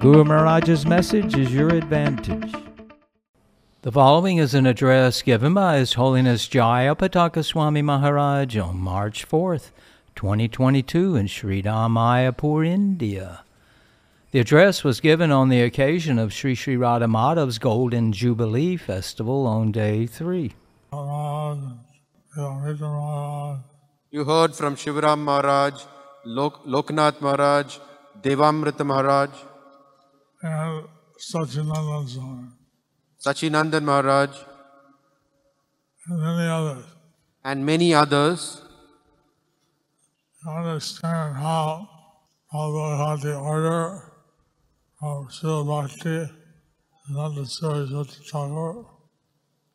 [0.00, 2.52] Guru Maharaj's message is your advantage.
[3.82, 9.70] The following is an address given by His Holiness Jayapataka Swami Maharaj on March 4th,
[10.14, 13.44] 2022 in Sri Mayapur, India.
[14.30, 19.46] The address was given on the occasion of Sri Sri Radha Madhav's Golden Jubilee Festival
[19.46, 20.52] on day three.
[20.92, 21.58] Maharaj,
[22.36, 23.58] Ramita Maharaj,
[24.10, 25.82] You heard from Shivaram Maharaj,
[26.24, 27.78] Lok- Loknath Maharaj,
[28.22, 29.30] Devamrita Maharaj,
[30.42, 30.84] and
[31.18, 32.48] Satchidananda Swami,
[33.24, 34.30] Sachinandan Maharaj,
[36.06, 36.84] and many others.
[37.44, 38.62] and many others
[40.42, 41.88] To understand how
[42.52, 44.02] Prabhupada had the order
[44.98, 46.28] from Srila Bhakti
[47.08, 48.84] Siddhanta Saraswati Thakur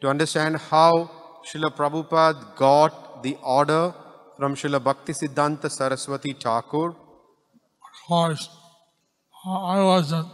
[0.00, 0.92] to understand how
[1.48, 3.94] Srila Prabhupada got the order
[4.36, 6.88] from Srila Bhakti Siddhanta Saraswati Thakur.
[6.90, 8.48] Of course,
[9.46, 10.28] I wasn't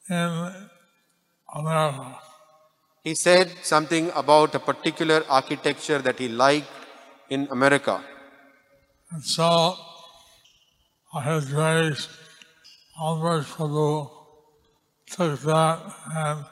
[0.09, 0.69] in
[1.55, 2.19] America.
[3.05, 6.69] He said something about a particular architecture that he liked
[7.29, 8.03] in America.
[9.11, 9.77] And so
[11.25, 12.09] his grace,
[12.99, 14.11] Albert Prabhu
[15.11, 15.81] took that
[16.15, 16.45] and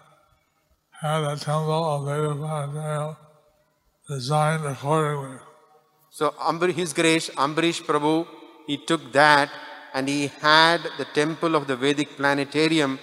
[1.00, 3.16] had a temple of Planetarium
[4.10, 5.38] designed accordingly.
[6.10, 8.26] So, Ambr- His Grace Ambarish Prabhu,
[8.66, 9.48] he took that
[9.94, 12.98] and he had the temple of the Vedic planetarium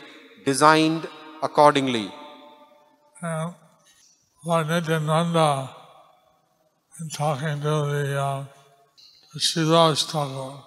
[0.45, 1.07] designed
[1.41, 2.11] accordingly.
[3.21, 3.53] And
[4.45, 5.69] Lord Nityananda,
[6.99, 8.45] in talking to the, uh,
[9.33, 10.63] the Siddhas Thakur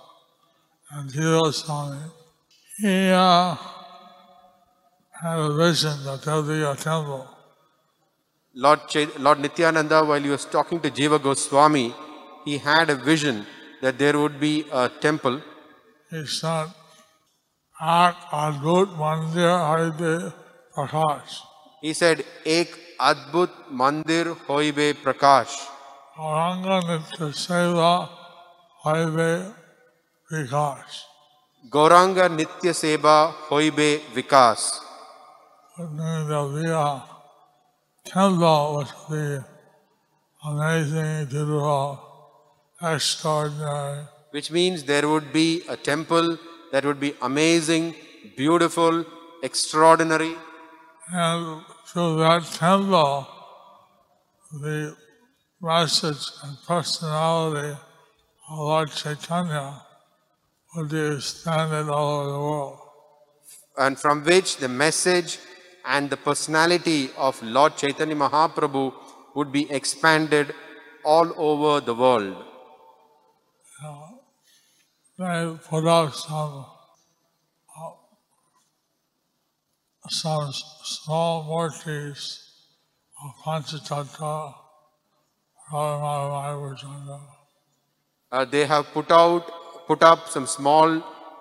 [0.92, 2.00] and Swami,
[2.78, 3.56] he uh,
[5.22, 7.28] had a vision that there would be a temple.
[8.54, 11.94] Lord, Ch- Lord Nityananda, while he was talking to Jiva Goswami,
[12.44, 13.46] he had a vision
[13.80, 15.40] that there would be a temple.
[16.10, 16.66] He said,
[17.80, 20.32] Ak Adbhut Mandir Haribe
[20.76, 21.40] Prakash.
[21.80, 22.68] He said, Ek
[23.00, 25.66] Adbhut Mandir Hoibe Prakash.
[26.18, 28.08] Gauranga Nitya Seva
[28.84, 29.54] Haribe
[30.30, 31.04] Vikas.
[31.70, 34.80] Gauranga Nitya Seba Hoibe Vikas.
[35.78, 37.02] Meaning there'll be a
[38.14, 39.44] which will be
[40.44, 41.98] amazing, beautiful,
[42.82, 46.38] extraordinary, Which means there would be a temple
[46.72, 47.94] that would be amazing,
[48.36, 49.04] beautiful,
[49.42, 50.36] extraordinary.
[51.12, 53.26] and through that temple,
[54.60, 54.96] the
[55.60, 57.76] message and personality
[58.50, 59.82] of Lord Chaitanya
[60.76, 62.78] would be expanded all over the world.
[63.78, 65.38] and from which the message
[65.94, 68.92] and the personality of Lord Chaitanya Mahaprabhu
[69.34, 70.54] would be expanded
[71.04, 72.36] all over the world.
[75.70, 76.66] Put up some
[77.78, 77.90] uh,
[80.08, 81.34] some small
[83.22, 84.54] of Panchatattva,
[88.32, 89.52] Uh, they have put out
[89.86, 90.88] put up some small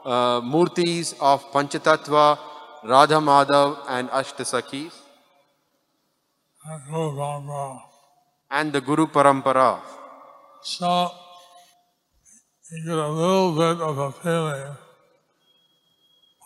[0.06, 2.38] uh, murtis of Panchatattva,
[2.84, 4.94] Radha Madhav and Ashtasakhis
[6.66, 7.82] and Guru Parampara.
[8.52, 9.82] and the Guru Parampara.
[10.64, 11.12] So
[12.72, 14.76] you get a little bit of a feeling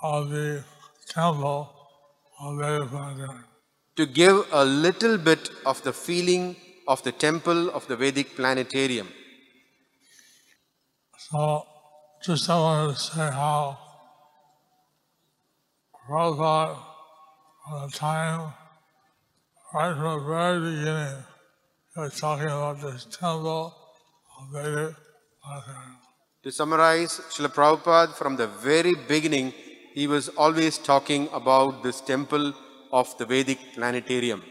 [0.02, 0.64] of the
[1.10, 1.70] temple
[2.42, 3.44] of Vedapanda.
[3.98, 6.56] To give a little bit of the feeling
[6.88, 9.08] of the temple of the Vedic planetarium.
[11.18, 11.66] So
[12.26, 13.78] just I wanted to say how
[16.08, 16.78] Prabhupada
[17.72, 18.54] at the time,
[19.74, 21.24] right from the very beginning,
[21.96, 23.74] he was talking about this temple
[24.38, 24.96] of Vedic
[25.42, 25.98] Planetarium.
[26.44, 29.54] To summarize, Srila Prabhupada from the very beginning,
[29.94, 32.54] he was always talking about this temple
[32.92, 34.44] of the Vedic planetarium.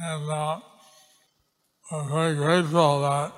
[0.00, 0.60] And uh,
[1.90, 3.32] we're very grateful that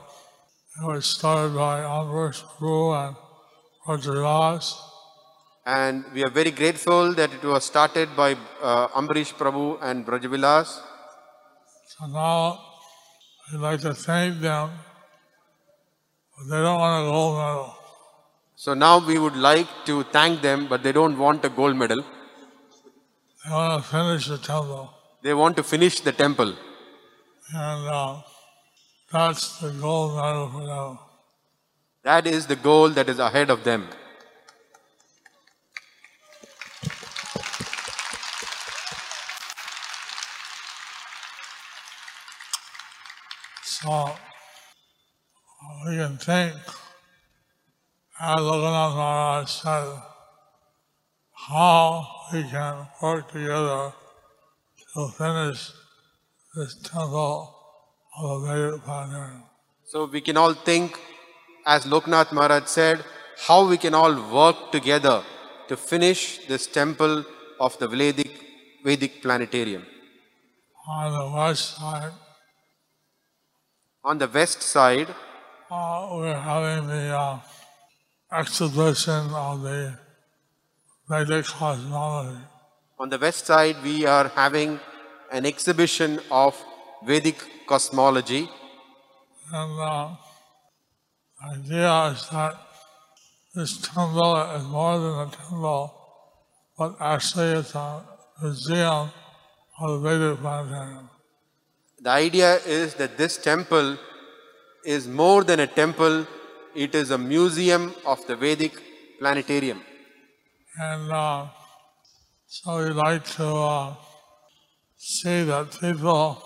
[0.80, 3.16] it was started by Ambarish Prabhu and
[3.88, 4.93] Roger Das.
[5.66, 10.80] And we are very grateful that it was started by uh, Ambarish Prabhu and Brajavilas.
[11.86, 12.60] So now
[13.50, 14.70] I'd like to thank them,
[16.36, 17.74] but they don't want a gold medal.
[18.56, 22.04] So now we would like to thank them, but they don't want a gold medal.
[23.44, 24.90] They want to finish the temple.
[25.22, 26.54] They want to finish the temple.
[27.54, 28.20] And uh,
[29.10, 30.98] that's the gold medal for them.
[32.02, 33.88] That is the goal that is ahead of them.
[43.84, 44.12] So uh,
[45.86, 46.54] we can think,
[48.18, 50.02] as Lokanath Maharaj said,
[51.48, 53.92] how we can work together
[54.94, 55.70] to finish
[56.56, 57.54] this temple
[58.16, 59.42] of the Vedic Planetarium.
[59.84, 60.98] So we can all think,
[61.66, 63.04] as Loknath Maharaj said,
[63.46, 65.22] how we can all work together
[65.68, 67.22] to finish this temple
[67.60, 68.32] of the Vedic,
[68.82, 69.84] Vedic planetarium.
[70.88, 72.12] On the west side,
[74.06, 75.08] On the west side,
[75.70, 77.38] uh, we're having the uh,
[78.30, 79.98] exhibition of the
[81.08, 82.38] Vedic cosmology.
[82.98, 84.78] on the west side, we are having
[85.32, 86.54] an exhibition of
[87.06, 88.46] Vedic cosmology.
[89.50, 90.16] And uh,
[91.40, 92.60] the idea is that
[93.54, 95.94] this temple is more than a temple,
[96.76, 98.04] but actually it's a
[98.42, 99.08] museum
[99.80, 101.08] of the Vedic planetarium.
[102.04, 103.96] The idea is that this temple
[104.84, 106.26] is more than a temple,
[106.74, 108.74] it is a museum of the Vedic
[109.18, 109.80] planetarium.
[110.78, 111.46] And uh,
[112.46, 113.94] so we like to uh,
[114.98, 116.42] see that people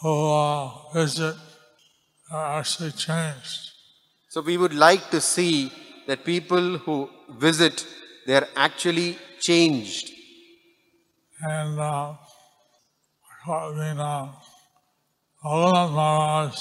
[0.00, 1.34] who uh, visit
[2.30, 3.60] are actually changed.
[4.28, 5.72] So we would like to see
[6.06, 7.84] that people who visit,
[8.28, 10.12] they are actually changed.
[11.40, 12.14] And uh,
[13.48, 14.28] I mean, uh,
[15.44, 16.56] Bhagavan Maharaj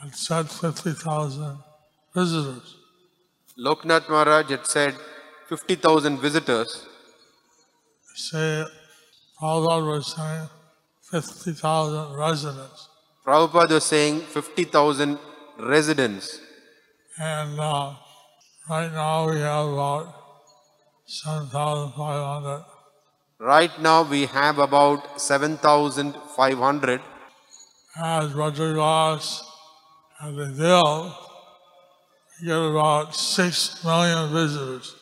[0.00, 1.56] had said 50,000
[2.14, 2.76] visitors.
[3.58, 4.94] Loknath Maharaj had said
[5.48, 6.86] 50,000 visitors.
[8.14, 8.64] Say,
[9.40, 10.48] Prabhupada was saying
[11.10, 12.88] 50,000 residents.
[13.26, 15.18] Prabhupada was saying 50,000
[15.58, 16.40] residents.
[17.18, 17.94] And uh,
[18.68, 20.14] right now we have about
[21.06, 22.64] 7,500.
[23.38, 27.00] Right now we have about 7,500.
[27.96, 29.40] As Roger Ross
[30.18, 31.12] has revealed,
[32.40, 34.96] we get about 6 million visitors.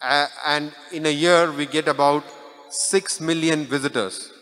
[0.00, 2.24] Uh, and in a year we get about
[2.70, 4.32] 6 million visitors.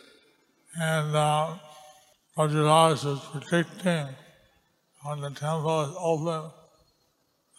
[0.80, 1.57] And uh,
[2.38, 4.14] Roger Ross is predicting
[5.02, 6.50] when the temple is open,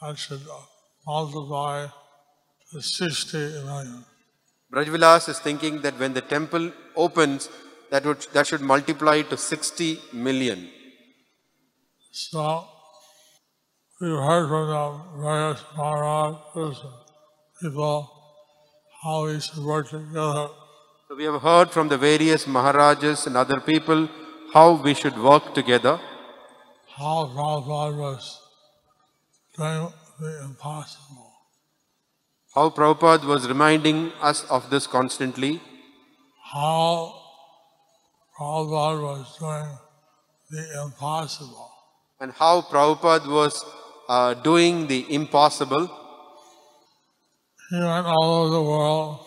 [0.01, 0.41] that should
[1.05, 1.87] multiply
[2.71, 4.05] to 60 million.
[4.71, 7.49] Brajvilas is thinking that when the temple opens,
[7.91, 10.69] that, would, that should multiply to 60 million.
[12.11, 12.65] So
[13.99, 16.85] we've heard from the various Maharajas,
[17.61, 18.09] people,
[19.03, 20.47] how we should work together.
[21.07, 24.07] So we have heard from the various Maharajas and other people
[24.53, 25.99] how we should work together.
[26.97, 28.39] how Prabhupada was
[29.57, 31.31] doing the impossible.
[32.55, 35.61] How Prabhupada was reminding us of this constantly.
[36.53, 37.20] how
[38.41, 39.77] Prabhupada was doing
[40.49, 41.67] the impossible.
[42.19, 43.65] and how Prabhupada was
[44.09, 45.85] uh, doing the impossible.
[47.69, 49.19] He went all over the world,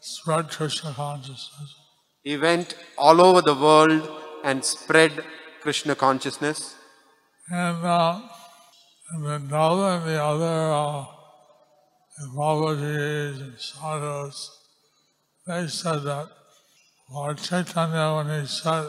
[0.00, 1.74] spread Krishna consciousness.
[2.22, 4.08] He went all over the world
[4.44, 5.12] and spread
[5.60, 6.74] Krishna consciousness.
[7.50, 8.20] And, uh,
[9.10, 11.04] and Vrindavan and the other uh,
[12.34, 14.50] Babaji's and sadhus,
[15.46, 16.28] they said that
[17.10, 18.86] Lord Chaitanya, when he said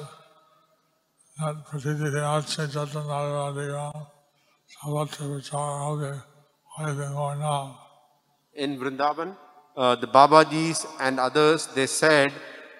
[1.39, 4.07] that Pratiti Ache Jatanagaradhika,
[4.83, 6.19] Savatra Vichara, okay,
[6.75, 7.75] why have been going on?
[8.55, 9.35] In Vrindavan,
[9.75, 12.33] uh, the Babajis and others, they said,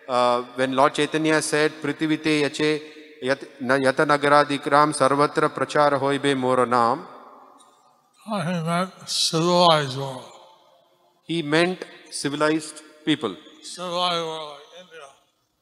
[0.08, 2.82] uh, when Lord Chaitanya said, Prithivite yache
[3.22, 7.06] yat, na- yatanagaradikram sarvatra prachara hoibe moranam,
[8.30, 10.26] Uh, he meant civilized world.
[11.24, 13.34] he meant civilized people.
[13.64, 14.57] Civilized world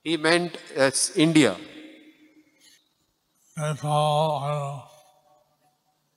[0.06, 1.58] He meant as India.
[3.58, 4.84] Nepal, I don't know.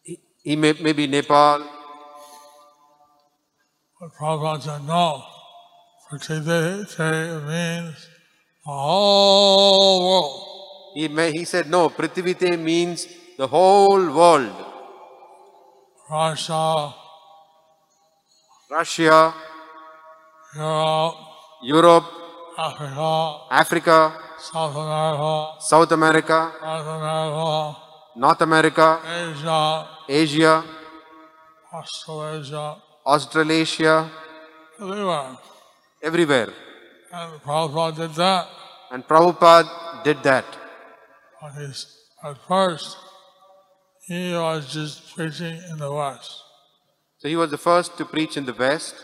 [0.02, 1.64] He, he may, maybe Nepal,
[3.98, 5.24] But Prabhupada said, no.
[6.10, 8.08] Pratiti means
[8.66, 10.92] the whole world.
[10.94, 14.52] he, may, he said, no, Prithivite means the whole world.
[16.10, 16.94] Russia,
[18.70, 19.34] Russia,
[20.54, 21.14] Europe,
[21.62, 22.27] Europe,
[22.58, 27.76] Africa, Africa, South America, South America, North America,
[28.16, 30.64] North America, Asia, Asia,
[31.72, 34.10] Australasia, Australasia,
[34.80, 35.36] everywhere.
[36.02, 36.52] everywhere.
[37.12, 38.48] And Prabhupada did that.
[38.90, 40.44] And Prabhupada did that.
[41.40, 42.96] At first,
[44.04, 46.42] he was just preaching in the West.
[47.18, 48.96] So he was the first to preach in the West.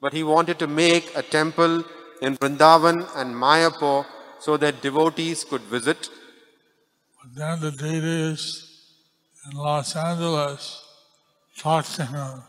[0.01, 1.83] but he wanted to make a temple
[2.21, 4.05] in Vrindavan and Mayapur
[4.39, 6.09] so that devotees could visit.
[7.21, 8.43] But then the deities
[9.45, 10.83] in Los Angeles
[11.57, 12.43] talked to him.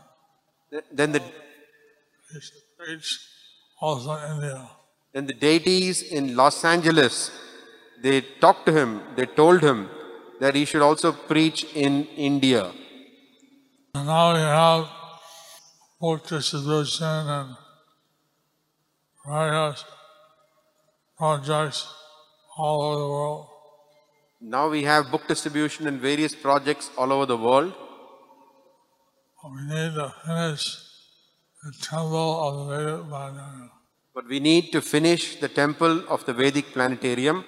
[0.93, 3.09] Then the, He should preach
[3.81, 4.69] also in India.
[5.15, 7.31] then the deities in Los Angeles,
[8.03, 9.89] they talked to him, they told him
[10.41, 12.73] that he should also preach in India.
[13.95, 14.89] And now we have
[16.01, 17.57] book distribution and
[19.27, 19.85] various
[21.17, 21.87] projects
[22.57, 23.47] all over the world.
[24.41, 27.73] Now we have book distribution and various projects all over the world.
[29.45, 30.84] We need to finish
[34.15, 37.45] But we need to finish the temple of the Vedic planetarium.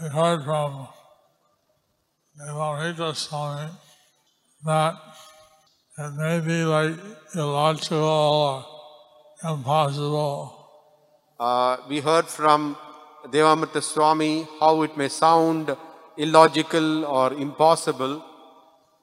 [0.00, 0.88] I heard from
[2.38, 3.70] Devamrita Swami
[4.64, 4.94] that
[5.98, 6.96] it may be like
[7.34, 8.64] illogical or
[9.42, 10.56] impossible,
[11.40, 12.76] Uh, we heard from
[13.24, 15.74] Devamrita Swami how it may sound
[16.18, 18.22] illogical or impossible,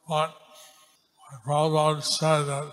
[0.08, 0.37] but
[1.46, 2.72] Prabhupada said that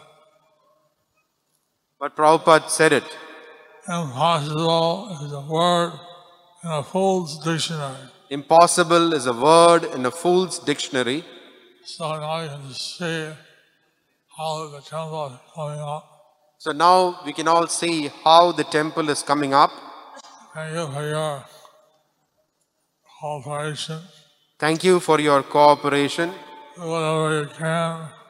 [2.04, 3.04] but Prabhupada said it.
[3.88, 5.92] impossible is a word
[6.62, 8.08] in a fool's dictionary.
[8.30, 11.25] Impossible is a word in a fool's dictionary.
[11.84, 13.30] So now you can see
[14.37, 16.04] how the temple is coming up.
[16.58, 19.70] So now we can all see how the temple is coming up.
[20.54, 21.44] Thank you for your
[23.20, 24.00] cooperation.
[24.58, 26.32] Thank you for your cooperation.
[26.76, 28.24] Do whatever you can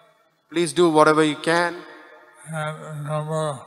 [0.55, 1.75] Please do whatever you can.
[2.49, 3.59] and remember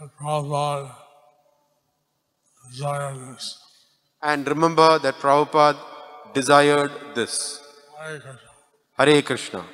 [0.00, 0.90] that Prabhupada
[2.68, 3.58] desired this.
[4.20, 5.78] And remember that Prabhupada
[6.34, 7.62] desired this.
[7.96, 8.50] Hare Krishna.
[8.98, 9.64] Hare Krishna.